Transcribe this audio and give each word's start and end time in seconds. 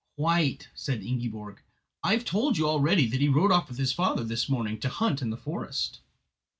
"Quite," 0.17 0.69
said 0.73 1.03
Ingiborg. 1.03 1.61
"I've 2.03 2.25
told 2.25 2.57
you 2.57 2.67
already 2.67 3.05
that 3.09 3.21
he 3.21 3.29
rode 3.29 3.51
off 3.51 3.69
with 3.69 3.77
his 3.77 3.93
father 3.93 4.23
this 4.23 4.49
morning 4.49 4.79
to 4.79 4.89
hunt 4.89 5.21
in 5.21 5.29
the 5.29 5.37
forest." 5.37 5.99